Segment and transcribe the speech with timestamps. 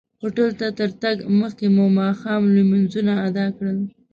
[0.21, 3.79] هوټل ته تر تګ مخکې مو ماښام لمونځونه ادا کړل.